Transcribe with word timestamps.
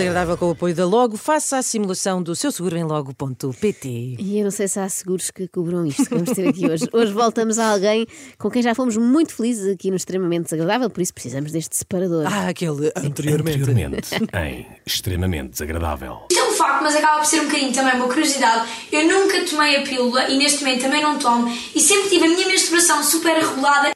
Desagradável 0.00 0.36
com 0.38 0.46
o 0.46 0.50
apoio 0.52 0.74
da 0.74 0.86
Logo. 0.86 1.16
Faça 1.18 1.58
a 1.58 1.62
simulação 1.62 2.22
do 2.22 2.34
seu 2.34 2.50
seguro 2.50 2.76
em 2.76 2.84
logo.pt. 2.84 4.16
E 4.18 4.38
eu 4.38 4.44
não 4.44 4.50
sei 4.50 4.66
se 4.66 4.80
há 4.80 4.88
seguros 4.88 5.30
que 5.30 5.46
cobram 5.46 5.84
isto 5.84 6.04
que 6.04 6.14
vamos 6.14 6.30
ter 6.30 6.48
aqui 6.48 6.66
hoje. 6.66 6.88
Hoje 6.90 7.12
voltamos 7.12 7.58
a 7.58 7.70
alguém 7.72 8.06
com 8.38 8.50
quem 8.50 8.62
já 8.62 8.74
fomos 8.74 8.96
muito 8.96 9.34
felizes 9.34 9.70
aqui 9.70 9.90
no 9.90 9.96
Extremamente 9.96 10.44
Desagradável, 10.44 10.88
por 10.88 11.02
isso 11.02 11.12
precisamos 11.12 11.52
deste 11.52 11.76
separador. 11.76 12.24
Ah, 12.26 12.48
aquele 12.48 12.90
anteriormente. 12.96 13.60
Anteriormente, 13.60 14.14
em 14.32 14.66
extremamente 14.86 15.50
desagradável. 15.50 16.20
Isto 16.30 16.40
é 16.40 16.48
um 16.48 16.52
facto, 16.54 16.82
mas 16.82 16.96
acaba 16.96 17.18
por 17.18 17.26
ser 17.26 17.40
um 17.40 17.44
bocadinho 17.44 17.72
também 17.72 17.94
uma 17.96 18.08
curiosidade. 18.08 18.68
Eu 18.90 19.06
nunca 19.06 19.44
tomei 19.44 19.76
a 19.76 19.82
pílula 19.82 20.30
e 20.30 20.38
neste 20.38 20.64
momento 20.64 20.82
também 20.82 21.02
não 21.02 21.18
tomo 21.18 21.46
e 21.74 21.80
sempre 21.80 22.08
tive 22.08 22.24
a 22.24 22.28
minha 22.28 22.48
menstruação 22.48 23.02
super 23.04 23.34
regulada. 23.36 23.90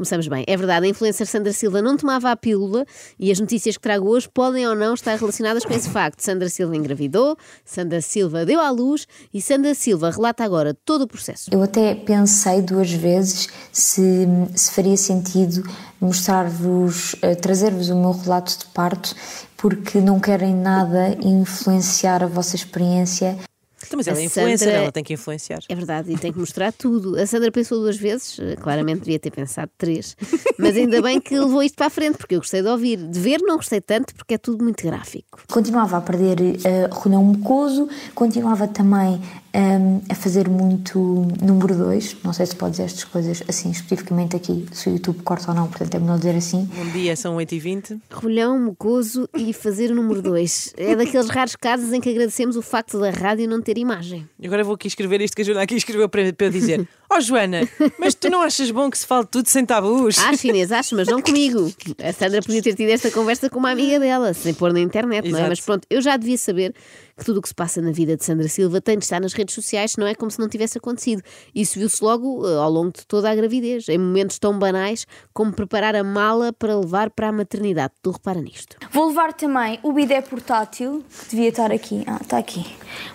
Começamos 0.00 0.28
bem. 0.28 0.46
É 0.46 0.56
verdade, 0.56 0.86
a 0.86 0.88
influencer 0.88 1.26
Sandra 1.26 1.52
Silva 1.52 1.82
não 1.82 1.94
tomava 1.94 2.30
a 2.30 2.34
pílula 2.34 2.86
e 3.18 3.30
as 3.30 3.38
notícias 3.38 3.76
que 3.76 3.82
trago 3.82 4.08
hoje 4.08 4.26
podem 4.32 4.66
ou 4.66 4.74
não 4.74 4.94
estar 4.94 5.14
relacionadas 5.14 5.62
com 5.62 5.74
esse 5.74 5.90
facto. 5.90 6.20
Sandra 6.22 6.48
Silva 6.48 6.74
engravidou, 6.74 7.36
Sandra 7.66 8.00
Silva 8.00 8.46
deu 8.46 8.60
à 8.60 8.70
luz 8.70 9.06
e 9.34 9.42
Sandra 9.42 9.74
Silva 9.74 10.10
relata 10.10 10.42
agora 10.42 10.72
todo 10.86 11.02
o 11.02 11.06
processo. 11.06 11.50
Eu 11.52 11.62
até 11.62 11.94
pensei 11.94 12.62
duas 12.62 12.90
vezes 12.90 13.48
se, 13.70 14.26
se 14.56 14.72
faria 14.72 14.96
sentido 14.96 15.62
mostrar-vos, 16.00 17.14
eh, 17.20 17.34
trazer-vos 17.34 17.90
o 17.90 17.94
meu 17.94 18.12
relato 18.12 18.58
de 18.58 18.64
parto, 18.72 19.14
porque 19.54 20.00
não 20.00 20.18
querem 20.18 20.54
nada 20.54 21.14
influenciar 21.20 22.24
a 22.24 22.26
vossa 22.26 22.56
experiência. 22.56 23.36
Então, 23.86 23.96
mas 23.96 24.06
ela 24.06 24.18
A 24.18 24.20
é 24.20 24.24
influencer, 24.24 24.58
Sandra- 24.68 24.82
ela 24.82 24.92
tem 24.92 25.02
que 25.02 25.14
influenciar. 25.14 25.60
É 25.68 25.74
verdade, 25.74 26.12
e 26.12 26.18
tem 26.18 26.32
que 26.32 26.38
mostrar 26.38 26.72
tudo. 26.72 27.18
A 27.18 27.26
Sandra 27.26 27.50
pensou 27.50 27.78
duas 27.80 27.96
vezes, 27.96 28.38
eh, 28.38 28.56
claramente 28.56 29.00
devia 29.00 29.18
ter 29.18 29.30
pensado 29.30 29.70
três, 29.78 30.16
mas 30.58 30.76
ainda 30.76 31.00
bem 31.02 31.20
que 31.20 31.38
levou 31.38 31.62
isto 31.62 31.76
para 31.76 31.86
a 31.86 31.90
frente, 31.90 32.18
porque 32.18 32.34
eu 32.34 32.40
gostei 32.40 32.62
de 32.62 32.68
ouvir. 32.68 32.96
De 32.98 33.18
ver, 33.18 33.40
não 33.42 33.56
gostei 33.56 33.80
tanto, 33.80 34.14
porque 34.14 34.34
é 34.34 34.38
tudo 34.38 34.62
muito 34.62 34.82
gráfico. 34.84 35.40
Continuava 35.50 35.96
a 35.96 36.00
perder 36.00 36.38
uh, 36.40 36.94
rodão 36.94 37.24
mucoso, 37.24 37.88
continuava 38.14 38.68
também 38.68 39.20
um, 39.54 40.00
a 40.08 40.14
fazer 40.14 40.48
muito 40.48 40.98
número 41.42 41.76
2. 41.76 42.18
Não 42.24 42.32
sei 42.32 42.46
se 42.46 42.56
pode 42.56 42.72
dizer 42.72 42.84
estas 42.84 43.04
coisas 43.04 43.42
assim 43.48 43.70
especificamente 43.70 44.36
aqui, 44.36 44.66
se 44.72 44.88
o 44.88 44.92
YouTube 44.92 45.22
corta 45.22 45.50
ou 45.50 45.56
não, 45.56 45.68
portanto 45.68 45.94
é 45.94 45.98
melhor 45.98 46.18
dizer 46.18 46.36
assim. 46.36 46.68
Bom 46.74 46.86
dia, 46.92 47.16
são 47.16 47.36
8h20. 47.36 48.00
Rolhão, 48.12 48.58
mucoso 48.58 49.28
e 49.34 49.52
fazer 49.52 49.90
o 49.90 49.94
número 49.94 50.22
dois. 50.22 50.72
É 50.76 50.94
daqueles 50.94 51.28
raros 51.28 51.56
casos 51.56 51.92
em 51.92 52.00
que 52.00 52.10
agradecemos 52.10 52.56
o 52.56 52.62
facto 52.62 52.98
da 52.98 53.10
rádio 53.10 53.48
não 53.48 53.60
ter 53.60 53.78
imagem. 53.78 54.28
E 54.42 54.46
agora 54.46 54.64
vou 54.64 54.74
aqui 54.74 54.88
escrever 54.88 55.20
isto 55.20 55.34
que 55.34 55.42
a 55.42 55.44
Joana 55.44 55.60
aqui 55.60 55.74
escreveu 55.74 56.08
para, 56.08 56.32
para 56.32 56.46
eu 56.46 56.50
dizer: 56.50 56.88
Ó 57.12 57.20
Joana, 57.20 57.60
mas 57.98 58.14
tu 58.14 58.30
não 58.30 58.40
achas 58.40 58.70
bom 58.70 58.88
que 58.88 58.96
se 58.96 59.06
fale 59.06 59.26
tudo 59.26 59.46
sem 59.48 59.66
tabus? 59.66 60.18
Ah, 60.18 60.34
chinês, 60.34 60.72
acho, 60.72 60.96
mas 60.96 61.06
não 61.08 61.20
comigo. 61.20 61.70
A 62.02 62.10
Sandra 62.10 62.40
podia 62.40 62.62
ter 62.62 62.74
tido 62.74 62.88
esta 62.88 63.10
conversa 63.10 63.50
com 63.50 63.58
uma 63.58 63.70
amiga 63.70 64.00
dela, 64.00 64.32
sem 64.32 64.54
pôr 64.54 64.72
na 64.72 64.80
internet, 64.80 65.28
não 65.28 65.36
é? 65.36 65.40
Exato. 65.40 65.48
Mas 65.50 65.60
pronto, 65.60 65.86
eu 65.90 66.00
já 66.00 66.16
devia 66.16 66.38
saber 66.38 66.74
que 67.18 67.22
tudo 67.22 67.40
o 67.40 67.42
que 67.42 67.48
se 67.48 67.54
passa 67.54 67.82
na 67.82 67.92
vida 67.92 68.16
de 68.16 68.24
Sandra 68.24 68.48
Silva 68.48 68.80
tem 68.80 68.96
de 68.96 69.04
estar 69.04 69.20
nas 69.20 69.34
redes 69.34 69.54
sociais, 69.54 69.96
não 69.98 70.06
é 70.06 70.14
como 70.14 70.30
se 70.30 70.38
não 70.38 70.48
tivesse 70.48 70.78
acontecido. 70.78 71.22
Isso 71.54 71.78
viu-se 71.78 72.02
logo 72.02 72.48
eh, 72.48 72.56
ao 72.56 72.70
longo 72.70 72.92
de 72.96 73.06
toda 73.06 73.30
a 73.30 73.34
gravidez, 73.34 73.90
em 73.90 73.98
momentos 73.98 74.38
tão 74.38 74.58
banais 74.58 75.06
como 75.34 75.52
preparar 75.52 75.94
a 75.94 76.02
mala 76.02 76.50
para 76.50 76.74
levar 76.78 77.10
para 77.10 77.28
a 77.28 77.32
maternidade. 77.32 77.92
Tu 78.00 78.10
repara 78.10 78.40
nisto. 78.40 78.78
Vou 78.90 79.08
levar 79.08 79.34
também 79.34 79.78
o 79.82 79.92
bidé 79.92 80.22
portátil, 80.22 81.04
que 81.24 81.30
devia 81.36 81.50
estar 81.50 81.70
aqui. 81.70 82.04
Ah, 82.06 82.20
está 82.22 82.38
aqui. 82.38 82.64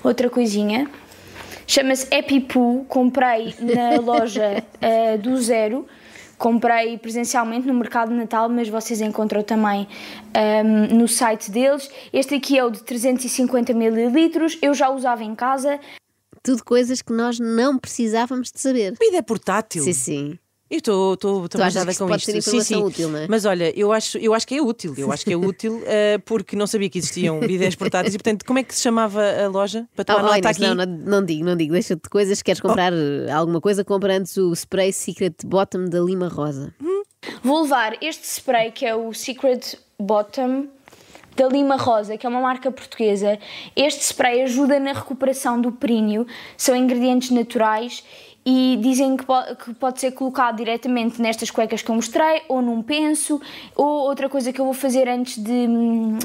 Outra 0.04 0.30
coisinha. 0.30 0.88
Chama-se 1.68 2.08
Epipoo. 2.14 2.86
Comprei 2.86 3.56
na 3.60 4.00
loja 4.02 4.64
eh, 4.82 5.18
do 5.18 5.38
Zero. 5.42 5.86
Comprei 6.38 6.98
presencialmente 6.98 7.66
no 7.66 7.74
mercado 7.74 8.10
de 8.10 8.16
Natal, 8.16 8.50
mas 8.50 8.68
vocês 8.68 9.00
encontram 9.00 9.42
também 9.42 9.88
ehm, 10.34 10.94
no 10.94 11.08
site 11.08 11.50
deles. 11.50 11.90
Este 12.12 12.36
aqui 12.36 12.58
é 12.58 12.64
o 12.64 12.70
de 12.70 12.84
350 12.84 13.72
ml. 13.72 14.58
Eu 14.62 14.74
já 14.74 14.90
usava 14.90 15.24
em 15.24 15.34
casa. 15.34 15.80
Tudo 16.44 16.64
coisas 16.64 17.02
que 17.02 17.14
nós 17.14 17.40
não 17.40 17.78
precisávamos 17.78 18.52
de 18.52 18.60
saber. 18.60 18.96
Vida 19.00 19.18
é 19.18 19.22
portátil. 19.22 19.84
Sim, 19.84 19.94
sim. 19.94 20.40
Eu 20.76 21.14
estou 21.14 21.48
Tu 21.48 21.62
achas 21.62 21.74
traumatizada 21.74 21.92
que 21.92 21.98
com 22.00 22.08
pode 22.08 22.20
isto. 22.22 22.32
ser 22.32 22.42
sim, 22.42 22.62
sim. 22.62 22.84
útil, 22.84 23.10
não 23.10 23.20
é? 23.20 23.28
Mas 23.28 23.46
olha, 23.46 23.72
eu 23.80 23.92
acho, 23.92 24.18
eu 24.18 24.34
acho 24.34 24.48
que 24.48 24.56
é 24.56 24.62
útil. 24.62 24.94
Eu 24.98 25.12
acho 25.12 25.24
que 25.26 25.34
é 25.34 25.38
útil 25.38 25.82
eh, 25.88 26.18
porque 26.26 26.56
não 26.56 26.68
sabia 26.68 26.90
que 26.90 26.98
existiam 26.98 27.40
bidés 27.40 27.76
portáteis 27.76 28.14
e, 28.14 28.18
portanto, 28.18 28.46
como 28.46 28.60
é 28.60 28.64
que 28.64 28.74
se 28.76 28.82
chamava 28.82 29.22
a 29.44 29.48
loja? 29.48 29.88
Para 29.96 30.06
tomar 30.06 30.20
Oh, 30.20 30.22
oh, 30.22 30.26
nota 30.28 30.38
Inês, 30.40 30.58
aqui. 30.58 30.68
não, 30.68 30.76
não, 30.76 30.86
não 30.86 31.26
digo, 31.26 31.46
não 31.46 31.56
digo. 31.56 31.74
Deixa-te 31.74 32.04
de 32.04 32.10
coisas. 32.10 32.42
Queres 32.42 32.60
comprar 32.62 32.94
eh, 32.94 33.32
alguma 33.32 33.60
coisa? 33.62 33.84
Compra 33.84 34.16
antes 34.18 34.36
o 34.38 34.54
spray 34.54 34.92
Secret 34.94 35.36
Bottom 35.46 35.86
da 35.86 36.00
Lima 36.00 36.28
Rosa. 36.28 36.74
Vou 37.44 37.64
levar 37.64 37.98
este 38.04 38.26
spray 38.28 38.72
que 38.72 38.86
é 38.86 38.96
o 38.96 39.12
Secret 39.14 39.78
Bottom 40.00 40.68
da 41.36 41.48
Lima 41.48 41.76
Rosa, 41.76 42.18
que 42.18 42.26
é 42.26 42.30
uma 42.30 42.40
marca 42.40 42.72
portuguesa. 42.72 43.38
Este 43.76 44.02
spray 44.04 44.42
ajuda 44.44 44.80
na 44.80 44.94
recuperação 44.94 45.60
do 45.60 45.72
períneo, 45.72 46.26
são 46.56 46.76
ingredientes 46.76 47.30
naturais 47.32 48.04
e 48.46 48.78
dizem 48.80 49.18
que, 49.18 49.26
po- 49.26 49.56
que 49.56 49.74
pode 49.74 50.00
ser 50.00 50.12
colocado 50.12 50.58
diretamente 50.58 51.20
nestas 51.20 51.50
cuecas 51.50 51.82
que 51.82 51.90
eu 51.90 51.96
mostrei, 51.96 52.44
ou 52.48 52.62
num 52.62 52.84
penso, 52.84 53.42
ou 53.76 54.04
outra 54.08 54.30
coisa 54.30 54.54
que 54.54 54.62
eu 54.62 54.66
vou 54.66 54.74
fazer 54.74 55.10
antes 55.10 55.42
de, 55.44 55.52
hum, 55.52 56.20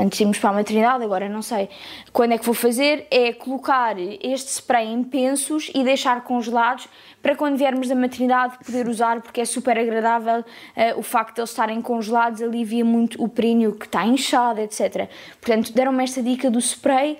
antes 0.00 0.18
de 0.18 0.24
irmos 0.24 0.38
para 0.38 0.50
a 0.50 0.52
maternidade, 0.54 1.04
agora 1.04 1.28
não 1.28 1.42
sei 1.42 1.68
quando 2.12 2.32
é 2.32 2.38
que 2.38 2.44
vou 2.44 2.54
fazer, 2.54 3.06
é 3.10 3.32
colocar 3.32 3.96
este 3.98 4.50
spray 4.50 4.88
em 4.88 5.04
pensos 5.04 5.70
e 5.72 5.84
deixar 5.84 6.24
congelados 6.24 6.88
para 7.22 7.36
quando 7.36 7.56
viermos 7.56 7.88
da 7.88 7.94
maternidade 7.94 8.58
poder 8.64 8.88
usar, 8.88 9.20
porque 9.20 9.40
é 9.40 9.44
super 9.44 9.78
agradável 9.78 10.44
eh, 10.74 10.94
o 10.96 11.02
facto 11.02 11.36
de 11.36 11.40
eles 11.42 11.50
estarem 11.50 11.80
congelados, 11.80 12.42
alivia 12.42 12.84
muito 12.84 13.22
o 13.22 13.28
períneo 13.28 13.72
que 13.74 13.86
está 13.86 14.04
inchado, 14.04 14.60
etc. 14.60 15.08
Portanto, 15.40 15.72
deram-me 15.72 16.02
esta 16.02 16.22
dica 16.22 16.50
do 16.50 16.58
spray 16.60 17.18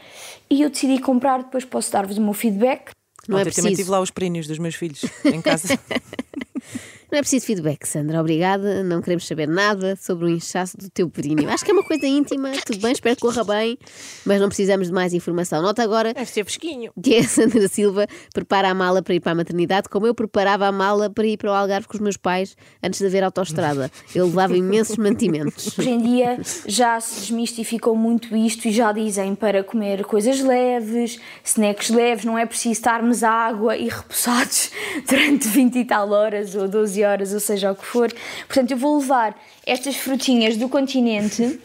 e 0.51 0.63
eu 0.63 0.71
decidi 0.71 1.01
comprar, 1.01 1.39
depois 1.39 1.65
posso 1.65 1.93
dar-vos 1.93 2.19
o 2.19 2.23
meu 2.23 2.33
feedback. 2.33 2.91
Não 3.29 3.39
é 3.39 3.41
Ontem 3.43 3.51
também 3.51 3.71
preciso. 3.73 3.77
tive 3.83 3.91
lá 3.91 4.01
os 4.01 4.11
períneos 4.11 4.47
dos 4.47 4.59
meus 4.59 4.75
filhos 4.75 5.05
em 5.25 5.41
casa. 5.43 5.79
Não 7.11 7.19
é 7.19 7.23
preciso 7.23 7.47
feedback, 7.47 7.87
Sandra. 7.87 8.21
Obrigada. 8.21 8.83
Não 8.83 9.01
queremos 9.01 9.27
saber 9.27 9.47
nada 9.47 9.97
sobre 9.97 10.25
o 10.25 10.29
inchaço 10.29 10.77
do 10.77 10.91
teu 10.91 11.09
períneo. 11.09 11.49
Acho 11.49 11.65
que 11.65 11.71
é 11.71 11.75
uma 11.75 11.85
coisa 11.85 12.07
íntima. 12.07 12.51
Tudo 12.67 12.81
bem, 12.81 12.93
espero 12.93 13.15
que 13.15 13.23
corra 13.23 13.45
bem. 13.45 13.79
Mas 14.25 14.41
não 14.41 14.49
precisamos 14.49 14.89
de 14.89 14.93
mais 14.93 15.15
informação. 15.15 15.63
Nota 15.63 15.83
agora 15.83 16.13
Deve 16.13 16.29
ser 16.31 16.45
fresquinho. 16.45 16.93
que 17.01 17.17
a 17.17 17.23
Sandra 17.25 17.69
Silva 17.69 18.07
prepara 18.35 18.71
a 18.71 18.75
mala 18.75 19.03
para 19.03 19.15
ir 19.15 19.21
para 19.21 19.33
a 19.33 19.35
maternidade, 19.37 19.89
como 19.89 20.07
eu 20.07 20.15
preparava 20.15 20.67
a 20.67 20.73
mala 20.73 21.09
para 21.09 21.27
ir 21.27 21.37
para 21.37 21.51
o 21.51 21.55
Algarve 21.55 21.87
com 21.87 21.95
os 21.95 22.01
meus 22.01 22.17
pais 22.17 22.57
antes 22.83 22.99
de 22.99 23.07
haver 23.07 23.23
autoestrada. 23.23 23.91
Eu 24.15 24.27
levava 24.27 24.55
imensos 24.59 24.97
mantimentos. 24.97 25.79
Hoje 25.79 25.91
em 25.91 25.99
dia 25.99 26.41
já 26.67 26.99
se 27.01 27.21
desmistificou 27.21 27.95
muito 27.95 28.37
isto 28.37 28.67
e 28.67 28.73
já 28.73 28.91
dizem 28.93 29.35
para 29.35 29.63
comer 29.63 30.05
coisas 30.05 30.41
leves, 30.41 31.21
snacks 31.45 31.91
leves, 31.91 32.25
não 32.25 32.37
é 32.37 32.45
preciso 32.47 32.73
estarmos 32.73 33.23
à 33.23 33.31
água 33.31 33.77
e 33.77 33.89
repousados 33.89 34.71
durante 35.09 35.47
20 35.47 35.79
e 35.79 35.85
tal 35.85 36.11
horas 36.11 36.55
ou 36.55 36.67
12 36.67 36.96
horas, 37.05 37.33
ou 37.33 37.41
seja 37.41 37.73
o 37.73 37.75
que 37.75 37.85
for. 37.85 38.13
Portanto, 38.47 38.71
eu 38.71 38.77
vou 38.77 38.99
levar 38.99 39.39
estas 39.65 39.97
frutinhas 39.97 40.57
do 40.57 40.69
continente, 40.69 41.61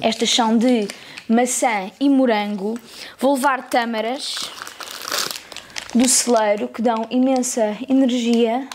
estas 0.00 0.30
são 0.30 0.56
de 0.56 0.88
maçã 1.28 1.90
e 2.00 2.08
morango, 2.08 2.78
vou 3.18 3.34
levar 3.34 3.68
tâmaras 3.68 4.50
do 5.94 6.08
celeiro 6.08 6.68
que 6.68 6.82
dão 6.82 7.06
imensa 7.10 7.76
energia 7.88 8.68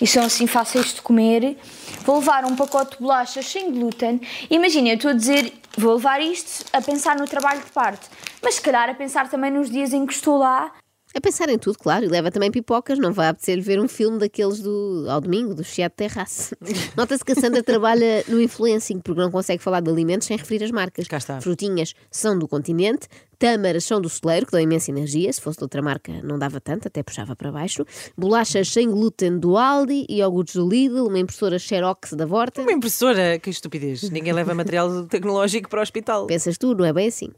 e 0.00 0.06
são 0.06 0.24
assim 0.24 0.46
fáceis 0.46 0.94
de 0.94 1.02
comer. 1.02 1.56
Vou 2.04 2.18
levar 2.18 2.44
um 2.46 2.56
pacote 2.56 2.96
de 2.96 3.02
bolachas 3.02 3.46
sem 3.46 3.70
glúten. 3.70 4.20
Imagina, 4.48 4.88
eu 4.88 4.94
estou 4.94 5.10
a 5.10 5.14
dizer, 5.14 5.52
vou 5.76 5.94
levar 5.94 6.20
isto 6.20 6.64
a 6.72 6.80
pensar 6.80 7.16
no 7.16 7.26
trabalho 7.26 7.60
de 7.60 7.70
parte, 7.70 8.08
mas 8.42 8.54
se 8.54 8.60
calhar 8.60 8.88
a 8.88 8.94
pensar 8.94 9.28
também 9.28 9.50
nos 9.50 9.70
dias 9.70 9.92
em 9.92 10.06
que 10.06 10.14
estou 10.14 10.38
lá. 10.38 10.72
A 11.12 11.20
pensar 11.20 11.48
em 11.48 11.58
tudo, 11.58 11.76
claro, 11.76 12.04
e 12.04 12.08
leva 12.08 12.30
também 12.30 12.52
pipocas, 12.52 12.98
não 12.98 13.12
vai 13.12 13.28
apetecer 13.28 13.60
ver 13.60 13.80
um 13.80 13.88
filme 13.88 14.18
daqueles 14.18 14.60
do, 14.60 15.06
ao 15.08 15.20
domingo, 15.20 15.54
do 15.54 15.64
Chiado 15.64 15.92
Terrace. 15.96 16.54
Nota-se 16.96 17.24
que 17.24 17.32
a 17.32 17.34
Sandra 17.34 17.64
trabalha 17.64 18.24
no 18.28 18.40
influencing, 18.40 19.00
porque 19.00 19.20
não 19.20 19.30
consegue 19.30 19.60
falar 19.60 19.80
de 19.80 19.90
alimentos 19.90 20.28
sem 20.28 20.36
referir 20.36 20.62
as 20.62 20.70
marcas. 20.70 21.08
Cá 21.08 21.16
está. 21.16 21.40
Frutinhas 21.40 21.94
são 22.12 22.38
do 22.38 22.46
continente, 22.46 23.08
tâmaras 23.40 23.84
são 23.84 23.98
do 24.02 24.08
celeiro, 24.10 24.44
que 24.44 24.52
dão 24.52 24.60
imensa 24.60 24.90
energia, 24.90 25.32
se 25.32 25.40
fosse 25.40 25.56
de 25.56 25.64
outra 25.64 25.80
marca 25.80 26.12
não 26.22 26.38
dava 26.38 26.60
tanto, 26.60 26.86
até 26.86 27.02
puxava 27.02 27.34
para 27.34 27.50
baixo. 27.50 27.86
Bolachas 28.16 28.68
sem 28.68 28.88
glúten 28.88 29.38
do 29.38 29.56
Aldi, 29.56 30.04
iogurtes 30.10 30.56
do 30.56 30.68
Lidl, 30.68 31.06
uma 31.06 31.18
impressora 31.18 31.58
Xerox 31.58 32.12
da 32.12 32.26
Vorta. 32.26 32.60
Uma 32.60 32.72
impressora, 32.72 33.38
que 33.38 33.48
estupidez. 33.48 34.10
Ninguém 34.10 34.34
leva 34.34 34.54
material 34.54 35.06
tecnológico 35.08 35.70
para 35.70 35.80
o 35.80 35.82
hospital. 35.82 36.26
Pensas 36.26 36.58
tu, 36.58 36.74
não 36.74 36.84
é 36.84 36.92
bem 36.92 37.08
assim? 37.08 37.30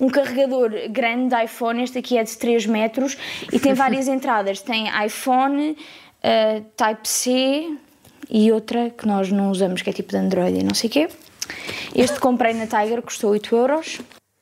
Um 0.00 0.08
carregador 0.08 0.70
grande 0.90 1.34
de 1.34 1.44
iPhone, 1.44 1.82
este 1.82 1.98
aqui 1.98 2.18
é 2.18 2.24
de 2.24 2.36
3 2.36 2.66
metros 2.66 3.16
e 3.52 3.60
tem 3.60 3.74
várias 3.74 4.08
entradas. 4.08 4.60
Tem 4.60 4.86
iPhone, 5.06 5.76
eh, 6.20 6.62
Type-C 6.76 7.76
e 8.28 8.50
outra 8.50 8.90
que 8.90 9.06
nós 9.06 9.30
não 9.30 9.52
usamos, 9.52 9.82
que 9.82 9.90
é 9.90 9.92
tipo 9.92 10.10
de 10.10 10.16
Android 10.16 10.58
e 10.58 10.64
não 10.64 10.74
sei 10.74 10.90
o 10.90 10.92
quê. 10.92 11.08
Este 11.94 12.18
comprei 12.18 12.54
na 12.54 12.66
Tiger, 12.66 13.00
custou 13.02 13.30
8 13.30 13.54
euros. 13.54 14.00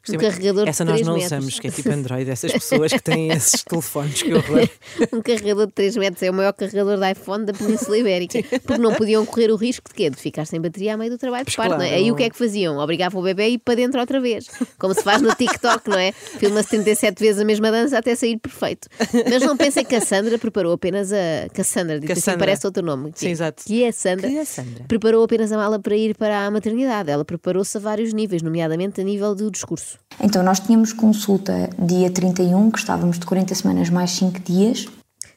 Um 0.09 0.19
carregador 0.19 0.65
de 0.65 0.71
Essa 0.71 0.85
nós 0.85 0.95
3 0.95 1.07
não 1.07 1.15
metros. 1.15 1.33
usamos, 1.33 1.61
que 1.61 1.69
é 1.69 1.71
tipo 1.71 1.89
Android, 1.93 2.29
essas 2.31 2.53
pessoas 2.53 2.93
que 2.93 3.03
têm 3.03 3.31
esses 3.31 3.63
telefones, 3.63 4.23
que 4.23 4.35
horror. 4.35 4.69
um 5.13 5.23
carregador 5.23 5.67
de 5.67 5.73
3 5.73 5.97
metros 5.97 6.23
é 6.23 6.31
o 6.31 6.35
maior 6.35 6.53
carregador 6.53 6.99
de 6.99 7.13
iPhone 7.13 7.45
da 7.45 7.53
Península 7.53 7.99
Ibérica. 7.99 8.43
Porque 8.65 8.79
não 8.79 8.95
podiam 8.95 9.25
correr 9.25 9.51
o 9.51 9.57
risco 9.57 9.89
de 9.89 9.95
quê? 9.95 10.11
De 10.11 10.17
ficar 10.17 10.45
sem 10.45 10.61
bateria 10.61 10.95
a 10.95 10.97
meio 10.97 11.11
do 11.11 11.19
trabalho 11.19 11.45
de 11.45 11.57
não 11.57 11.65
é? 11.65 11.69
claro. 11.69 11.83
Aí 11.83 12.11
o 12.11 12.17
que 12.17 12.25
é 12.25 12.31
que 12.31 12.37
faziam? 12.37 12.79
Obrigavam 12.79 13.21
o 13.21 13.25
bebê 13.25 13.43
a 13.45 13.49
ir 13.49 13.59
para 13.59 13.75
dentro 13.75 14.01
outra 14.01 14.21
vez. 14.21 14.47
Como 14.79 14.95
se 14.95 15.03
faz 15.03 15.23
no 15.23 15.35
TikTok, 15.35 15.89
não 15.89 15.99
é? 15.99 16.13
Filma 16.13 16.63
77 16.63 17.21
vezes 17.21 17.41
a 17.41 17.45
mesma 17.45 17.71
dança 17.71 17.99
até 17.99 18.15
sair 18.15 18.39
perfeito. 18.39 18.89
Mas 19.31 19.43
não 19.43 19.57
pensem 19.57 19.85
que 19.85 19.95
a 19.95 20.01
Sandra 20.01 20.39
preparou 20.39 20.73
apenas 20.73 21.13
a. 21.13 21.49
Cassandra, 21.55 21.99
assim, 21.99 22.07
Cassandra. 22.07 22.39
parece 22.39 22.67
outro 22.67 22.83
nome. 22.85 23.13
Sim, 23.15 23.31
exato. 23.31 23.63
Que 23.65 23.85
é 23.85 23.93
Sandra. 23.93 24.29
Que 24.29 24.37
é 24.37 24.41
a 24.41 24.45
Sandra. 24.45 24.85
Preparou 24.89 25.25
apenas 25.25 25.53
a 25.53 25.57
mala 25.57 25.79
para 25.79 25.97
ir 25.97 26.17
para 26.17 26.47
a 26.47 26.51
maternidade. 26.51 27.11
Ela 27.11 27.25
preparou-se 27.25 27.77
a 27.77 27.81
vários 27.81 28.13
níveis, 28.13 28.43
nomeadamente 28.43 29.01
a 29.01 29.05
nível 29.05 29.35
do 29.35 29.51
discurso. 29.51 29.92
Então, 30.21 30.43
nós 30.43 30.61
tínhamos 30.61 30.93
consulta 30.93 31.71
dia 31.79 32.11
31, 32.11 32.71
que 32.71 32.79
estávamos 32.79 33.19
de 33.19 33.27
40 33.27 33.55
semanas 33.55 33.91
mais 33.91 34.11
5 34.13 34.41
dias. 34.41 34.87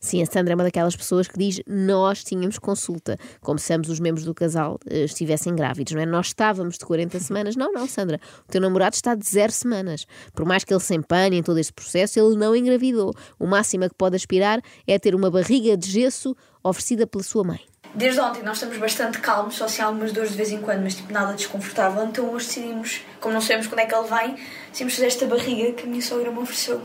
Sim, 0.06 0.22
a 0.22 0.25
Sandra 0.28 0.54
é 0.54 0.56
uma 0.56 0.63
daquelas 0.63 0.96
pessoas 0.96 1.28
que 1.28 1.36
diz 1.36 1.60
nós 1.66 2.24
tínhamos 2.24 2.60
consulta, 2.60 3.18
como 3.42 3.57
se 3.57 3.74
ambos 3.74 3.90
os 3.90 4.00
membros 4.00 4.24
do 4.24 4.36
casal 4.36 4.80
eh, 4.88 5.06
estivessem 5.06 5.56
grávidos, 5.56 5.94
não 5.94 6.02
é? 6.04 6.06
Nós 6.06 6.28
estávamos 6.28 6.78
de 6.78 6.86
40 6.86 7.19
semanas. 7.19 7.56
Não, 7.56 7.74
não, 7.74 7.88
Sandra, 7.88 8.22
o 8.48 8.52
teu 8.52 8.62
namorado 8.62 8.94
está 8.94 9.16
de 9.16 9.28
zero 9.28 9.52
semanas. 9.52 10.06
Por 10.31 10.46
mais 10.46 10.63
que 10.63 10.72
ele 10.72 10.80
se 10.80 10.94
empenhe 10.94 11.40
em 11.40 11.42
todo 11.42 11.57
este 11.57 11.74
processo, 11.74 12.19
ele 12.19 12.36
não 12.36 12.56
engravidou. 12.56 13.16
O 13.40 13.48
máximo 13.48 13.86
a 13.86 13.90
que 13.90 13.96
pode 13.96 14.16
aspirar 14.16 14.62
é 14.86 15.00
ter 15.00 15.16
uma 15.16 15.31
barriga 15.31 15.75
de 15.75 15.90
gesso 15.90 16.38
oferecida 16.63 17.07
pela 17.07 17.24
sua 17.24 17.44
mãe. 17.44 17.62
Desde 17.96 18.19
ontem 18.19 18.44
nós 18.44 18.57
estamos 18.57 18.78
bastante 18.78 19.18
calmos, 19.18 19.56
só 19.56 19.66
assim 19.66 19.81
algumas 19.81 20.13
dores 20.13 20.30
de 20.30 20.38
vez 20.38 20.52
em 20.52 20.62
quando, 20.62 20.84
mas 20.84 20.94
tipo 20.94 21.12
nada 21.12 21.34
desconfortável. 21.34 22.06
Então 22.06 22.31
hoje 22.31 22.46
decidimos, 22.46 23.02
como 23.19 23.34
não 23.34 23.42
sabemos 23.42 23.66
quando 23.66 23.80
é 23.80 23.88
que 23.88 23.96
ele 23.96 24.07
vem, 24.07 24.36
decidimos 24.68 24.94
fazer 24.94 25.07
esta 25.07 25.25
barriga 25.25 25.72
que 25.72 25.84
a 25.84 25.88
minha 25.88 26.02
sogra 26.04 26.30
me 26.30 26.38
ofereceu. 26.38 26.80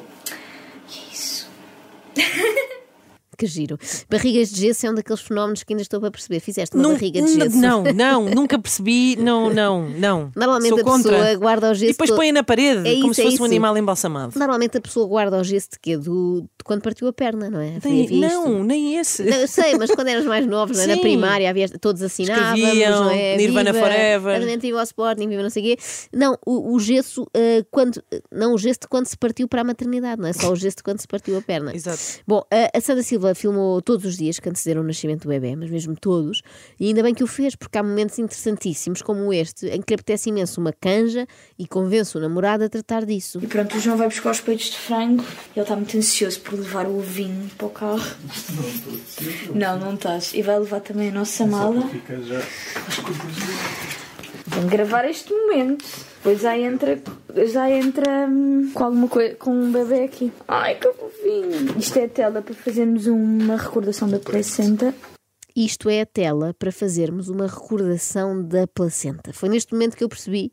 E 0.88 0.98
é 0.98 1.12
isso. 1.12 1.50
Que 3.40 3.46
giro. 3.46 3.78
Barrigas 4.10 4.50
de 4.50 4.60
gesso 4.60 4.86
é 4.86 4.90
um 4.90 4.94
daqueles 4.94 5.22
fenómenos 5.22 5.62
que 5.62 5.72
ainda 5.72 5.80
estou 5.82 5.98
para 5.98 6.10
perceber. 6.10 6.40
Fizeste 6.40 6.76
uma 6.76 6.90
barriga 6.90 7.22
de 7.22 7.34
gesso. 7.34 7.56
Não, 7.56 7.82
não, 7.84 8.24
nunca 8.28 8.58
percebi. 8.58 9.16
Não, 9.16 9.48
não, 9.50 9.88
não. 9.88 10.30
Normalmente 10.36 10.68
Sou 10.68 10.78
a 10.80 10.84
contra. 10.84 11.10
pessoa 11.16 11.34
guarda 11.36 11.70
o 11.70 11.74
gesso 11.74 11.84
E 11.84 11.92
depois 11.92 12.10
todo- 12.10 12.16
põe 12.18 12.32
na 12.32 12.42
parede, 12.44 12.86
É 12.86 12.94
como 12.96 13.06
isso, 13.12 13.14
se 13.14 13.20
é 13.22 13.24
fosse 13.24 13.34
isso. 13.36 13.42
um 13.42 13.46
animal 13.46 13.78
embalsamado. 13.78 14.38
Normalmente 14.38 14.76
a 14.76 14.80
pessoa 14.80 15.06
guarda 15.06 15.38
o 15.40 15.42
gesso 15.44 15.68
de 15.72 15.78
quê? 15.80 15.96
Do, 15.96 16.42
de 16.42 16.64
quando 16.64 16.82
partiu 16.82 17.08
a 17.08 17.12
perna, 17.14 17.48
não 17.48 17.60
é? 17.60 17.78
Nem- 17.82 18.08
não, 18.20 18.62
nem 18.62 18.96
esse. 18.98 19.22
Não, 19.22 19.38
eu 19.38 19.48
sei, 19.48 19.74
mas 19.78 19.90
quando 19.90 20.08
éramos 20.08 20.28
mais 20.28 20.46
novos, 20.46 20.76
não 20.76 20.84
é? 20.84 20.86
na 20.88 20.96
primária, 20.98 21.48
havia, 21.48 21.66
todos 21.68 22.02
assinávamos, 22.02 22.58
Escreviam, 22.60 23.04
não 23.04 23.10
é? 23.10 23.36
Nirvana 23.38 23.72
Viva, 23.72 23.84
Forever. 23.86 24.58
Viva 24.60 24.80
o 24.80 24.82
Sporting, 24.82 25.28
viva 25.28 25.42
não 25.42 25.50
sei 25.50 25.62
o 25.62 25.66
quê. 25.66 25.82
Não, 26.12 26.36
o, 26.44 26.74
o 26.74 26.78
gesso, 26.78 27.26
eh, 27.34 27.64
quando, 27.70 28.02
não 28.30 28.52
o 28.52 28.58
gesso 28.58 28.80
de 28.82 28.88
quando 28.88 29.06
se 29.06 29.16
partiu 29.16 29.48
para 29.48 29.62
a 29.62 29.64
maternidade, 29.64 30.20
não 30.20 30.28
é 30.28 30.32
só 30.34 30.52
o 30.52 30.56
gesso 30.56 30.76
de 30.76 30.82
quando 30.82 31.00
se 31.00 31.08
partiu 31.08 31.38
a 31.38 31.40
perna. 31.42 31.74
Exato. 31.74 31.98
Bom, 32.26 32.44
a, 32.52 32.76
a 32.76 32.80
Sandra 32.80 33.02
Silva 33.02 33.29
filmou 33.34 33.80
todos 33.82 34.04
os 34.04 34.16
dias 34.16 34.38
que 34.38 34.48
antecederam 34.48 34.82
o 34.82 34.86
nascimento 34.86 35.22
do 35.22 35.28
bebê, 35.28 35.54
mas 35.56 35.70
mesmo 35.70 35.96
todos, 35.96 36.42
e 36.78 36.88
ainda 36.88 37.02
bem 37.02 37.14
que 37.14 37.24
o 37.24 37.26
fez, 37.26 37.54
porque 37.54 37.78
há 37.78 37.82
momentos 37.82 38.18
interessantíssimos 38.18 39.02
como 39.02 39.32
este, 39.32 39.66
em 39.66 39.80
que 39.80 39.92
lhe 39.92 39.94
apetece 39.94 40.30
imenso 40.30 40.60
uma 40.60 40.72
canja 40.72 41.26
e 41.58 41.66
convence 41.66 42.16
o 42.16 42.20
namorado 42.20 42.64
a 42.64 42.68
tratar 42.68 43.04
disso. 43.04 43.38
E 43.42 43.46
pronto, 43.46 43.76
o 43.76 43.80
João 43.80 43.96
vai 43.96 44.08
buscar 44.08 44.30
os 44.30 44.40
peitos 44.40 44.66
de 44.66 44.76
frango. 44.76 45.24
Ele 45.54 45.62
está 45.62 45.76
muito 45.76 45.96
ansioso 45.96 46.40
por 46.40 46.58
levar 46.58 46.86
o 46.86 46.98
ovinho 46.98 47.50
para 47.56 47.66
o 47.66 47.70
carro. 47.70 48.16
Não, 49.54 49.78
não 49.78 49.94
estás. 49.94 50.32
E 50.34 50.42
vai 50.42 50.58
levar 50.58 50.80
também 50.80 51.08
a 51.08 51.12
nossa 51.12 51.46
mala. 51.46 51.88
Vamos 54.46 54.70
gravar 54.70 55.04
este 55.04 55.32
momento. 55.32 55.84
Depois 56.16 56.40
já 56.40 56.58
entra, 56.58 57.00
já 57.46 57.70
entra 57.70 58.26
hum, 58.28 58.70
com 58.72 58.84
alguma 58.84 59.08
coisa, 59.08 59.34
com 59.34 59.50
um 59.50 59.72
bebê 59.72 60.04
aqui. 60.04 60.32
Ai, 60.48 60.76
que 60.76 60.92
fofinho. 60.92 61.78
Isto 61.78 61.98
é 61.98 62.04
a 62.04 62.08
tela 62.08 62.42
para 62.42 62.54
fazermos 62.54 63.06
uma 63.06 63.56
recordação 63.56 64.08
da 64.08 64.18
placenta. 64.18 64.94
Isto 65.54 65.88
é 65.90 66.02
a 66.02 66.06
tela 66.06 66.54
para 66.56 66.70
fazermos 66.70 67.28
uma 67.28 67.46
recordação 67.46 68.42
da 68.42 68.66
placenta. 68.66 69.32
Foi 69.32 69.48
neste 69.48 69.72
momento 69.72 69.96
que 69.96 70.04
eu 70.04 70.08
percebi 70.08 70.52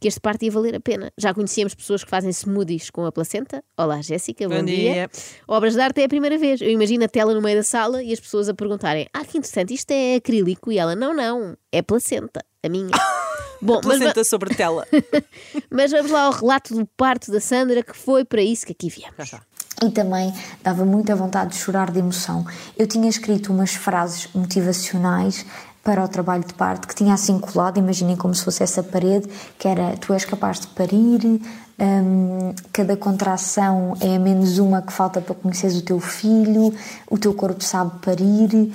que 0.00 0.06
este 0.06 0.20
parte 0.20 0.44
ia 0.44 0.50
valer 0.50 0.76
a 0.76 0.80
pena. 0.80 1.12
Já 1.18 1.34
conhecíamos 1.34 1.74
pessoas 1.74 2.04
que 2.04 2.10
fazem 2.10 2.30
smoothies 2.32 2.88
com 2.88 3.04
a 3.04 3.12
placenta. 3.12 3.62
Olá, 3.76 4.00
Jéssica, 4.00 4.48
bom, 4.48 4.56
Bom 4.56 4.64
dia. 4.64 4.92
dia. 4.92 5.10
Obras 5.46 5.74
de 5.74 5.80
arte 5.80 6.00
é 6.00 6.04
a 6.04 6.08
primeira 6.08 6.38
vez. 6.38 6.60
Eu 6.60 6.70
imagino 6.70 7.04
a 7.04 7.08
tela 7.08 7.34
no 7.34 7.42
meio 7.42 7.56
da 7.56 7.64
sala 7.64 8.02
e 8.02 8.12
as 8.12 8.20
pessoas 8.20 8.48
a 8.48 8.54
perguntarem: 8.54 9.08
Ah, 9.12 9.24
que 9.24 9.38
interessante, 9.38 9.74
isto 9.74 9.90
é 9.90 10.14
acrílico? 10.14 10.70
E 10.70 10.78
ela: 10.78 10.94
Não, 10.94 11.12
não, 11.12 11.56
é 11.72 11.82
placenta, 11.82 12.44
a 12.62 12.68
minha. 12.68 12.90
Bom, 13.60 13.80
mas, 13.84 13.98
va- 13.98 13.98
Placenta 13.98 14.24
sobre 14.24 14.54
tela. 14.54 14.86
mas 15.70 15.90
vamos 15.90 16.10
lá 16.10 16.22
ao 16.24 16.32
relato 16.32 16.74
do 16.74 16.86
parto 16.96 17.30
da 17.30 17.40
Sandra, 17.40 17.82
que 17.82 17.96
foi 17.96 18.24
para 18.24 18.42
isso 18.42 18.66
que 18.66 18.72
aqui 18.72 18.88
viemos. 18.88 19.14
Já 19.16 19.24
está. 19.24 19.40
E 19.80 19.90
também 19.90 20.34
dava 20.62 20.84
muita 20.84 21.14
vontade 21.14 21.52
de 21.52 21.56
chorar 21.58 21.92
de 21.92 22.00
emoção. 22.00 22.44
Eu 22.76 22.86
tinha 22.86 23.08
escrito 23.08 23.52
umas 23.52 23.74
frases 23.74 24.28
motivacionais 24.34 25.46
para 25.84 26.04
o 26.04 26.08
trabalho 26.08 26.44
de 26.44 26.52
parto 26.52 26.88
que 26.88 26.94
tinha 26.94 27.14
assim 27.14 27.38
colado, 27.38 27.78
imaginem 27.78 28.16
como 28.16 28.34
se 28.34 28.44
fosse 28.44 28.62
essa 28.62 28.82
parede, 28.82 29.28
que 29.56 29.68
era 29.68 29.96
tu 29.96 30.12
és 30.12 30.24
capaz 30.24 30.60
de 30.60 30.66
parir, 30.66 31.40
hum, 31.78 32.52
cada 32.72 32.96
contração 32.96 33.96
é 34.00 34.16
a 34.16 34.18
menos 34.18 34.58
uma 34.58 34.82
que 34.82 34.92
falta 34.92 35.20
para 35.20 35.34
conheceres 35.34 35.76
o 35.78 35.82
teu 35.82 36.00
filho, 36.00 36.74
o 37.08 37.16
teu 37.16 37.32
corpo 37.32 37.62
sabe 37.62 37.92
parir. 38.04 38.72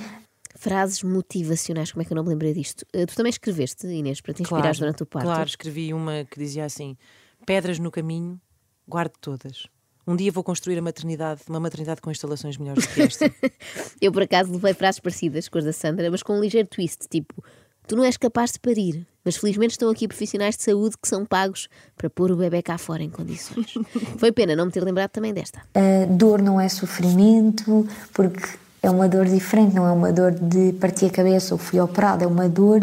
Frases 0.64 1.02
motivacionais, 1.02 1.92
como 1.92 2.00
é 2.00 2.06
que 2.06 2.12
eu 2.14 2.16
não 2.16 2.22
me 2.22 2.30
lembrei 2.30 2.54
disto? 2.54 2.86
Eh, 2.90 3.04
Tu 3.04 3.14
também 3.14 3.28
escreveste, 3.28 3.86
Inês, 3.86 4.22
para 4.22 4.32
te 4.32 4.40
inspirares 4.40 4.78
durante 4.78 5.02
o 5.02 5.06
parto. 5.06 5.26
Claro, 5.26 5.46
escrevi 5.46 5.92
uma 5.92 6.24
que 6.24 6.38
dizia 6.38 6.64
assim: 6.64 6.96
Pedras 7.44 7.78
no 7.78 7.90
caminho, 7.90 8.40
guarde 8.88 9.12
todas. 9.20 9.66
Um 10.06 10.16
dia 10.16 10.32
vou 10.32 10.42
construir 10.42 10.78
a 10.78 10.82
maternidade, 10.82 11.42
uma 11.50 11.60
maternidade 11.60 12.00
com 12.00 12.10
instalações 12.10 12.56
melhores 12.56 12.86
do 12.86 12.94
que 12.94 13.02
esta. 13.02 13.30
Eu, 14.00 14.10
por 14.10 14.22
acaso, 14.22 14.50
levei 14.52 14.72
frases 14.72 15.00
parecidas 15.00 15.50
com 15.50 15.58
as 15.58 15.64
da 15.66 15.72
Sandra, 15.72 16.10
mas 16.10 16.22
com 16.22 16.34
um 16.38 16.40
ligeiro 16.40 16.66
twist, 16.66 17.08
tipo, 17.10 17.44
tu 17.86 17.94
não 17.94 18.02
és 18.02 18.16
capaz 18.16 18.52
de 18.52 18.58
parir, 18.58 19.06
mas 19.22 19.36
felizmente 19.36 19.72
estão 19.72 19.90
aqui 19.90 20.08
profissionais 20.08 20.56
de 20.56 20.62
saúde 20.62 20.96
que 20.96 21.06
são 21.06 21.26
pagos 21.26 21.68
para 21.94 22.08
pôr 22.08 22.30
o 22.32 22.36
bebê 22.36 22.62
cá 22.62 22.78
fora 22.78 23.02
em 23.02 23.10
condições. 23.10 23.74
Foi 24.16 24.32
pena 24.32 24.56
não 24.56 24.64
me 24.64 24.72
ter 24.72 24.82
lembrado 24.82 25.10
também 25.10 25.34
desta. 25.34 25.60
A 25.74 26.06
dor 26.06 26.40
não 26.40 26.58
é 26.58 26.70
sofrimento, 26.70 27.86
porque 28.14 28.63
é 28.84 28.90
uma 28.90 29.08
dor 29.08 29.24
diferente, 29.24 29.74
não 29.74 29.86
é 29.86 29.92
uma 29.92 30.12
dor 30.12 30.32
de 30.32 30.74
partir 30.74 31.06
a 31.06 31.10
cabeça 31.10 31.54
ou 31.54 31.58
fui 31.58 31.80
operada, 31.80 32.24
é 32.24 32.26
uma 32.26 32.48
dor 32.48 32.80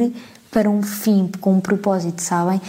para 0.50 0.68
um 0.68 0.82
fim, 0.82 1.30
com 1.40 1.54
um 1.54 1.62
propósito, 1.62 2.22
sabem? 2.24 2.60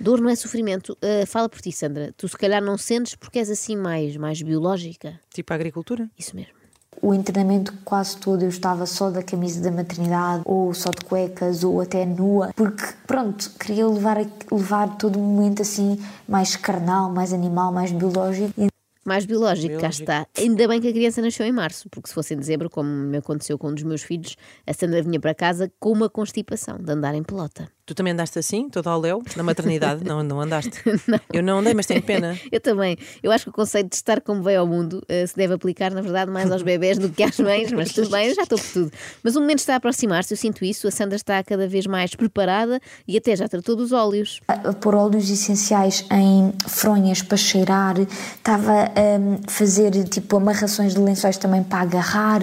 Dor 0.00 0.18
não 0.20 0.30
é 0.30 0.34
sofrimento. 0.34 0.96
Ah, 1.02 1.26
fala 1.26 1.48
por 1.48 1.60
ti, 1.60 1.70
Sandra. 1.70 2.12
Tu 2.16 2.26
se 2.26 2.36
calhar 2.36 2.62
não 2.62 2.78
sentes 2.78 3.14
porque 3.14 3.38
és 3.38 3.50
assim 3.50 3.76
mais, 3.76 4.16
mais 4.16 4.40
biológica. 4.40 5.20
tipo 5.32 5.52
a 5.52 5.56
agricultura. 5.56 6.08
Isso 6.18 6.34
mesmo. 6.34 6.54
O 7.02 7.12
internamento 7.12 7.74
quase 7.84 8.16
todo 8.16 8.42
eu 8.42 8.48
estava 8.48 8.86
só 8.86 9.10
da 9.10 9.22
camisa 9.22 9.60
da 9.60 9.70
maternidade, 9.70 10.42
ou 10.46 10.72
só 10.72 10.90
de 10.90 11.04
cuecas, 11.04 11.62
ou 11.62 11.80
até 11.82 12.06
nua, 12.06 12.50
porque 12.56 12.84
pronto, 13.06 13.50
queria 13.60 13.86
levar, 13.86 14.24
levar 14.50 14.96
todo 14.96 15.16
o 15.16 15.22
momento 15.22 15.60
assim 15.60 16.00
mais 16.26 16.56
carnal, 16.56 17.10
mais 17.10 17.32
animal, 17.32 17.70
mais 17.72 17.92
biológico. 17.92 18.54
E 18.56 18.68
Mais 19.04 19.26
biológico, 19.26 19.74
cá 19.74 19.88
Biológico. 19.88 20.02
está. 20.02 20.26
Ainda 20.38 20.66
bem 20.66 20.80
que 20.80 20.88
a 20.88 20.92
criança 20.92 21.20
nasceu 21.20 21.44
em 21.44 21.52
março, 21.52 21.88
porque 21.90 22.08
se 22.08 22.14
fosse 22.14 22.34
em 22.34 22.38
dezembro, 22.38 22.70
como 22.70 22.88
me 22.88 23.18
aconteceu 23.18 23.58
com 23.58 23.68
um 23.68 23.74
dos 23.74 23.82
meus 23.82 24.02
filhos, 24.02 24.36
a 24.66 24.72
Sandra 24.72 25.02
vinha 25.02 25.20
para 25.20 25.34
casa 25.34 25.70
com 25.78 25.92
uma 25.92 26.08
constipação 26.08 26.78
de 26.78 26.90
andar 26.90 27.14
em 27.14 27.22
pelota. 27.22 27.68
Tu 27.86 27.94
também 27.94 28.14
andaste 28.14 28.38
assim, 28.38 28.70
toda 28.70 28.88
ao 28.88 28.98
léu, 28.98 29.22
na 29.36 29.42
maternidade? 29.42 30.02
não, 30.08 30.22
não 30.22 30.40
andaste. 30.40 30.82
Eu 31.30 31.42
não 31.42 31.58
andei, 31.58 31.74
mas 31.74 31.84
tenho 31.84 32.02
pena. 32.02 32.38
Eu 32.50 32.58
também. 32.58 32.96
Eu 33.22 33.30
acho 33.30 33.44
que 33.44 33.50
o 33.50 33.52
conceito 33.52 33.90
de 33.90 33.96
estar 33.96 34.22
como 34.22 34.42
veio 34.42 34.60
ao 34.60 34.66
mundo 34.66 35.02
eh, 35.06 35.26
se 35.26 35.36
deve 35.36 35.52
aplicar, 35.52 35.92
na 35.92 36.00
verdade, 36.00 36.30
mais 36.30 36.50
aos 36.50 36.62
bebés 36.62 36.96
do 36.96 37.10
que 37.10 37.22
às 37.22 37.38
mães, 37.38 37.70
mas 37.72 37.92
tudo 37.92 38.08
bem, 38.08 38.28
eu 38.28 38.34
já 38.34 38.44
estou 38.44 38.58
por 38.58 38.72
tudo. 38.72 38.92
Mas 39.22 39.36
o 39.36 39.40
momento 39.40 39.58
está 39.58 39.74
a 39.74 39.76
aproximar-se, 39.76 40.32
eu 40.32 40.38
sinto 40.38 40.64
isso. 40.64 40.88
A 40.88 40.90
Sandra 40.90 41.16
está 41.16 41.44
cada 41.44 41.68
vez 41.68 41.86
mais 41.86 42.14
preparada 42.14 42.80
e 43.06 43.18
até 43.18 43.36
já 43.36 43.46
tratou 43.48 43.76
dos 43.76 43.92
óleos. 43.92 44.40
a 44.48 44.72
pôr 44.72 44.94
óleos 44.94 45.28
essenciais 45.28 46.06
em 46.10 46.54
fronhas 46.66 47.20
para 47.20 47.36
cheirar, 47.36 47.96
estava 48.00 48.84
a 48.84 49.50
fazer 49.50 49.90
tipo 50.08 50.38
amarrações 50.38 50.94
de 50.94 51.00
lençóis 51.00 51.36
também 51.36 51.62
para 51.62 51.80
agarrar, 51.80 52.40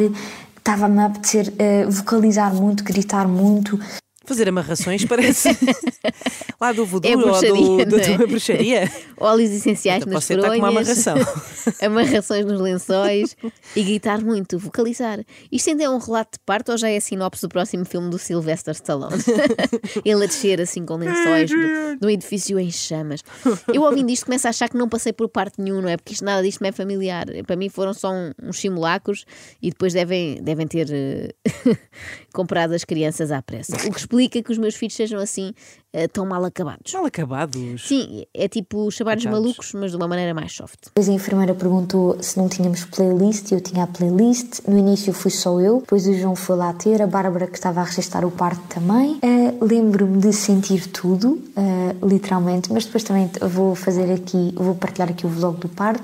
estava-me 0.55 0.99
a 0.99 1.05
apetecer 1.05 1.51
eh, 1.57 1.85
vocalizar 1.87 2.53
muito, 2.53 2.83
gritar 2.83 3.27
muito. 3.27 3.79
Fazer 4.23 4.47
amarrações 4.47 5.03
parece 5.05 5.49
lá 6.61 6.71
do 6.71 6.85
voodoo 6.85 7.11
É 7.11 7.15
ou 7.15 7.23
bruxaria, 7.23 7.85
do, 7.85 7.99
é? 7.99 8.17
da 8.17 8.27
bruxaria. 8.27 8.91
Óleos 9.19 9.49
essenciais 9.51 10.01
Então 10.03 10.13
nas 10.13 10.29
uma 10.29 10.41
fronhas, 10.41 11.05
amarrações 11.81 12.45
nos 12.45 12.59
lençóis 12.61 13.35
e 13.75 13.83
gritar 13.83 14.21
muito, 14.21 14.59
vocalizar. 14.59 15.19
Isto 15.51 15.71
ainda 15.71 15.83
é 15.83 15.89
um 15.89 15.97
relato 15.97 16.37
de 16.37 16.43
parto 16.45 16.71
ou 16.71 16.77
já 16.77 16.89
é 16.89 16.97
a 16.97 17.01
sinopse 17.01 17.41
do 17.41 17.49
próximo 17.49 17.83
filme 17.85 18.09
do 18.09 18.17
Sylvester 18.19 18.73
Stallone? 18.73 19.21
Ele 20.05 20.23
a 20.23 20.27
descer 20.27 20.61
assim 20.61 20.85
com 20.85 20.95
lençóis 20.95 21.49
no, 21.51 21.97
no 22.01 22.09
edifício 22.09 22.59
em 22.59 22.71
chamas. 22.71 23.21
Eu 23.73 23.81
ouvindo 23.83 24.11
isto 24.11 24.25
começo 24.25 24.47
a 24.47 24.51
achar 24.51 24.69
que 24.69 24.77
não 24.77 24.87
passei 24.87 25.13
por 25.13 25.29
parte 25.29 25.59
nenhum, 25.61 25.81
não 25.81 25.89
é? 25.89 25.97
Porque 25.97 26.13
isto, 26.13 26.23
nada 26.23 26.41
disto 26.43 26.61
me 26.61 26.69
é 26.69 26.71
familiar. 26.71 27.25
Para 27.47 27.55
mim 27.55 27.69
foram 27.69 27.93
só 27.93 28.11
um- 28.11 28.31
uns 28.41 28.59
simulacros 28.59 29.25
e 29.61 29.69
depois 29.71 29.93
devem, 29.93 30.41
devem 30.41 30.67
ter 30.67 30.87
eh, 30.91 31.29
comprado 32.33 32.73
as 32.73 32.83
crianças 32.83 33.31
à 33.31 33.41
pressa. 33.41 33.75
O 33.87 33.91
que 33.91 34.10
explica 34.11 34.43
que 34.43 34.51
os 34.51 34.57
meus 34.57 34.75
filhos 34.75 34.93
sejam 34.95 35.19
assim 35.19 35.53
eh, 35.93 36.07
tão 36.07 36.25
mal 36.25 36.43
acabados. 36.43 36.91
Mal 36.93 37.05
acabados. 37.05 37.87
Sim, 37.87 38.25
é 38.33 38.47
tipo 38.47 38.91
chamar-nos 38.91 39.23
Coitados. 39.23 39.45
malucos, 39.45 39.73
mas 39.73 39.91
de 39.91 39.97
uma 39.97 40.07
maneira 40.07 40.33
mais 40.33 40.51
soft. 40.51 40.85
Depois 40.85 41.07
a 41.07 41.13
enfermeira 41.13 41.53
perguntou 41.53 42.21
se 42.21 42.37
não 42.37 42.49
tínhamos 42.49 42.83
playlist 42.85 43.51
e 43.51 43.55
eu 43.55 43.61
tinha 43.61 43.83
a 43.83 43.87
playlist. 43.87 44.59
No 44.67 44.77
início 44.77 45.13
fui 45.13 45.31
só 45.31 45.59
eu, 45.61 45.79
depois 45.79 46.05
o 46.07 46.13
João 46.13 46.35
foi 46.35 46.55
lá 46.57 46.73
ter, 46.73 47.01
a 47.01 47.07
Bárbara 47.07 47.47
que 47.47 47.55
estava 47.55 47.81
a 47.81 47.83
registrar 47.83 48.25
o 48.25 48.31
parto 48.31 48.61
também. 48.67 49.19
Eh, 49.21 49.53
Lembro-me 49.61 50.19
de 50.19 50.33
sentir 50.33 50.87
tudo, 50.87 51.41
eh, 51.55 51.95
literalmente, 52.05 52.71
mas 52.71 52.85
depois 52.85 53.03
também 53.03 53.29
vou 53.41 53.75
fazer 53.75 54.11
aqui, 54.11 54.53
vou 54.55 54.75
partilhar 54.75 55.09
aqui 55.09 55.25
o 55.25 55.29
vlog 55.29 55.57
do 55.59 55.69
parto. 55.69 56.03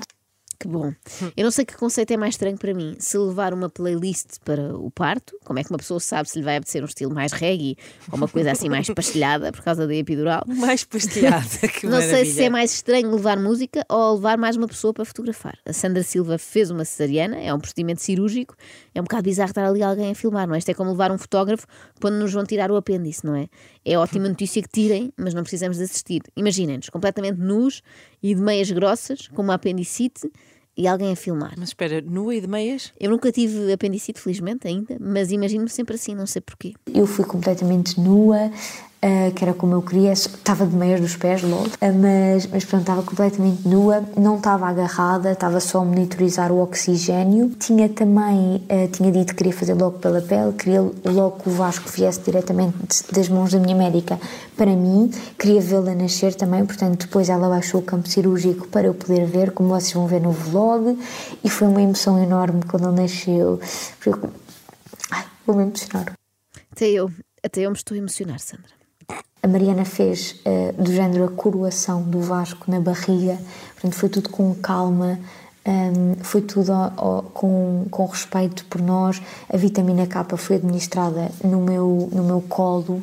Que 0.60 0.66
bom. 0.66 0.92
Eu 1.36 1.44
não 1.44 1.52
sei 1.52 1.64
que 1.64 1.76
conceito 1.76 2.10
é 2.10 2.16
mais 2.16 2.34
estranho 2.34 2.58
para 2.58 2.74
mim. 2.74 2.96
Se 2.98 3.16
levar 3.16 3.54
uma 3.54 3.68
playlist 3.68 4.38
para 4.44 4.76
o 4.76 4.90
parto, 4.90 5.38
como 5.44 5.60
é 5.60 5.62
que 5.62 5.70
uma 5.70 5.78
pessoa 5.78 6.00
sabe 6.00 6.28
se 6.28 6.36
lhe 6.36 6.44
vai 6.44 6.56
apetecer 6.56 6.82
um 6.82 6.86
estilo 6.86 7.14
mais 7.14 7.30
reggae 7.30 7.76
ou 8.10 8.18
uma 8.18 8.26
coisa 8.26 8.50
assim 8.50 8.68
mais 8.68 8.88
pastelhada 8.90 9.52
por 9.52 9.62
causa 9.62 9.86
da 9.86 9.94
epidural? 9.94 10.42
Mais 10.48 10.82
pastelhada. 10.82 11.46
que 11.78 11.86
Não 11.86 11.98
sei 12.00 12.10
maravilha. 12.10 12.34
se 12.34 12.42
é 12.42 12.50
mais 12.50 12.72
estranho 12.74 13.14
levar 13.14 13.38
música 13.38 13.84
ou 13.88 14.16
levar 14.16 14.36
mais 14.36 14.56
uma 14.56 14.66
pessoa 14.66 14.92
para 14.92 15.04
fotografar. 15.04 15.56
A 15.64 15.72
Sandra 15.72 16.02
Silva 16.02 16.38
fez 16.38 16.72
uma 16.72 16.84
cesariana, 16.84 17.38
é 17.38 17.54
um 17.54 17.60
procedimento 17.60 18.02
cirúrgico, 18.02 18.56
é 18.92 19.00
um 19.00 19.04
bocado 19.04 19.22
bizarro 19.22 19.50
estar 19.50 19.64
ali 19.64 19.80
alguém 19.80 20.10
a 20.10 20.14
filmar, 20.16 20.48
não 20.48 20.56
é? 20.56 20.58
Isto 20.58 20.70
é 20.70 20.74
como 20.74 20.90
levar 20.90 21.12
um 21.12 21.18
fotógrafo 21.18 21.68
quando 22.00 22.16
nos 22.16 22.32
vão 22.32 22.44
tirar 22.44 22.68
o 22.72 22.76
apêndice, 22.76 23.24
não 23.24 23.36
é? 23.36 23.46
É 23.84 23.96
ótima 23.96 24.28
notícia 24.28 24.60
que 24.60 24.68
tirem, 24.68 25.12
mas 25.16 25.34
não 25.34 25.42
precisamos 25.42 25.76
de 25.76 25.84
assistir. 25.84 26.20
Imaginem-nos, 26.36 26.88
completamente 26.90 27.38
nus 27.38 27.80
e 28.22 28.34
de 28.34 28.40
meias 28.40 28.70
grossas, 28.70 29.28
com 29.28 29.42
uma 29.42 29.54
apendicite 29.54 30.30
e 30.76 30.86
alguém 30.86 31.12
a 31.12 31.16
filmar. 31.16 31.54
Mas 31.58 31.70
espera, 31.70 32.00
nua 32.00 32.34
e 32.34 32.40
de 32.40 32.46
meias? 32.46 32.92
Eu 33.00 33.10
nunca 33.10 33.32
tive 33.32 33.72
apendicite, 33.72 34.20
felizmente, 34.20 34.68
ainda, 34.68 34.96
mas 35.00 35.32
imagino-me 35.32 35.68
sempre 35.68 35.96
assim, 35.96 36.14
não 36.14 36.26
sei 36.26 36.40
porquê. 36.40 36.72
Eu 36.94 37.06
fui 37.06 37.24
completamente 37.24 38.00
nua, 38.00 38.50
ah, 39.00 39.30
que 39.34 39.44
era 39.44 39.54
como 39.54 39.74
eu 39.74 39.82
queria, 39.82 40.12
estava 40.12 40.66
de 40.66 40.74
meias 40.74 41.00
dos 41.00 41.16
pés 41.16 41.42
logo, 41.42 41.68
ah, 41.80 41.92
mas, 41.92 42.46
mas 42.46 42.64
pronto, 42.64 42.82
estava 42.82 43.02
completamente 43.02 43.66
nua, 43.66 44.02
não 44.16 44.36
estava 44.36 44.66
agarrada, 44.68 45.32
estava 45.32 45.60
só 45.60 45.80
a 45.80 45.84
monitorizar 45.84 46.50
o 46.50 46.60
oxigênio. 46.60 47.50
Tinha 47.58 47.88
também, 47.88 48.62
ah, 48.68 48.88
tinha 48.90 49.10
dito 49.12 49.28
que 49.28 49.34
queria 49.36 49.52
fazer 49.52 49.74
logo 49.74 49.98
pela 49.98 50.20
pele, 50.20 50.52
queria 50.52 50.80
logo 51.04 51.38
que 51.42 51.48
o 51.48 51.52
Vasco 51.52 51.88
viesse 51.88 52.20
diretamente 52.20 53.04
das 53.12 53.28
mãos 53.28 53.52
da 53.52 53.58
minha 53.58 53.76
médica 53.76 54.18
para 54.56 54.74
mim, 54.74 55.10
queria 55.38 55.60
vê-la 55.60 55.94
nascer 55.94 56.34
também, 56.34 56.66
portanto 56.66 57.06
depois 57.06 57.28
ela 57.28 57.48
baixou 57.48 57.80
o 57.80 57.84
campo 57.84 58.08
cirúrgico 58.08 58.66
para 58.68 58.88
eu 58.88 58.94
poder 58.94 59.24
ver, 59.24 59.52
como 59.52 59.68
vocês 59.68 59.92
vão 59.92 60.06
ver 60.08 60.20
no 60.20 60.32
vlog, 60.32 60.98
e 61.44 61.48
foi 61.48 61.68
uma 61.68 61.80
emoção 61.80 62.20
enorme 62.20 62.62
quando 62.68 62.88
ele 62.88 63.02
nasceu. 63.02 63.60
Foi- 64.00 64.14
Ai, 65.12 65.24
vou 65.46 65.54
me 65.54 65.62
emocionar. 65.62 66.12
Até 66.72 66.88
eu, 66.90 67.08
até 67.44 67.60
eu 67.60 67.70
me 67.70 67.76
estou 67.76 67.94
a 67.94 67.98
emocionar, 67.98 68.40
Sandra. 68.40 68.77
A 69.42 69.46
Mariana 69.48 69.84
fez 69.84 70.36
eh, 70.44 70.72
do 70.72 70.92
género 70.92 71.24
a 71.24 71.28
coroação 71.30 72.02
do 72.02 72.20
Vasco 72.20 72.70
na 72.70 72.80
barriga, 72.80 73.38
portanto 73.74 73.94
foi 73.94 74.08
tudo 74.08 74.28
com 74.28 74.54
calma, 74.54 75.18
ehm, 75.64 76.14
foi 76.22 76.42
tudo 76.42 76.72
ó- 76.72 76.90
ó, 76.96 77.22
com, 77.22 77.86
com 77.90 78.04
respeito 78.06 78.64
por 78.66 78.80
nós. 78.82 79.22
A 79.48 79.56
vitamina 79.56 80.06
K 80.06 80.24
foi 80.36 80.56
administrada 80.56 81.30
no 81.44 81.60
meu, 81.60 82.08
no 82.12 82.24
meu 82.24 82.40
colo, 82.42 83.00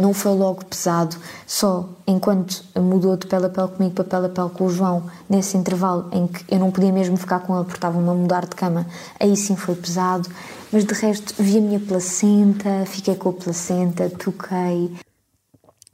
não 0.00 0.12
foi 0.12 0.32
logo 0.32 0.64
pesado, 0.64 1.16
só 1.46 1.88
enquanto 2.06 2.64
mudou 2.76 3.16
de 3.16 3.26
pele 3.26 3.46
a 3.46 3.48
pele 3.48 3.68
comigo 3.68 3.94
para 3.94 4.04
pele 4.04 4.26
a 4.26 4.28
pele 4.28 4.50
com 4.50 4.64
o 4.64 4.70
João, 4.70 5.10
nesse 5.28 5.56
intervalo 5.56 6.08
em 6.12 6.26
que 6.26 6.44
eu 6.48 6.58
não 6.58 6.70
podia 6.70 6.92
mesmo 6.92 7.16
ficar 7.16 7.40
com 7.40 7.54
ele 7.54 7.64
porque 7.64 7.78
estava-me 7.78 8.08
a 8.08 8.14
mudar 8.14 8.46
de 8.46 8.56
cama, 8.56 8.86
aí 9.18 9.36
sim 9.36 9.56
foi 9.56 9.74
pesado, 9.74 10.28
mas 10.72 10.84
de 10.84 10.94
resto 10.94 11.34
vi 11.38 11.58
a 11.58 11.60
minha 11.60 11.80
placenta, 11.80 12.84
fiquei 12.86 13.14
com 13.14 13.30
a 13.30 13.32
placenta, 13.32 14.10
toquei, 14.10 14.90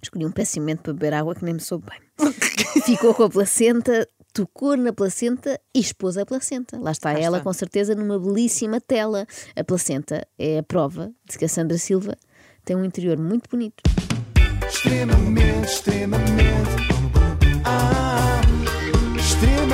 Escolhi 0.05 0.27
um 0.27 0.31
péssimo 0.31 0.65
momento 0.65 0.83
para 0.83 0.93
beber 0.93 1.15
água 1.15 1.35
que 1.35 1.45
nem 1.45 1.55
me 1.55 1.61
soube 1.61 1.87
bem. 1.89 1.99
Ficou 2.85 3.15
com 3.15 3.23
a 3.23 3.31
placenta, 3.31 4.07
tocou 4.35 4.77
na 4.77 4.93
placenta 4.93 5.59
e 5.75 5.81
expôs 5.81 6.19
a 6.19 6.27
placenta. 6.27 6.79
Lá 6.79 6.91
está 6.91 7.13
ela, 7.13 7.41
com 7.41 7.53
certeza, 7.55 7.95
numa 7.95 8.19
belíssima 8.19 8.81
tela. 8.81 9.27
A 9.57 9.65
placenta 9.65 10.27
é 10.39 10.59
a 10.59 10.63
prova 10.63 11.11
de 11.25 11.39
que 11.39 11.47
a 11.47 11.49
Sandra 11.49 11.79
Silva 11.79 12.15
tem 12.65 12.77
um 12.77 12.85
interior 12.85 13.19
muito 13.19 13.49
bonito. 13.51 13.83
Extremamente, 14.67 15.69
extremamente. 15.69 16.71
Ah, 17.65 18.41
extremamente 19.17 19.74